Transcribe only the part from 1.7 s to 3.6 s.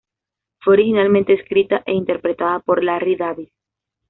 e interpretada por Larry Davis.